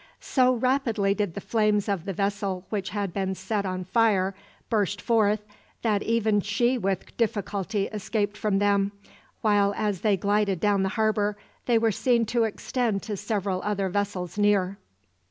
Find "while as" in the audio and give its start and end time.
9.41-10.01